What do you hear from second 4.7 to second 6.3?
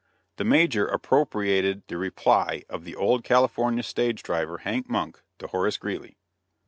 Monk, to Horace Greely.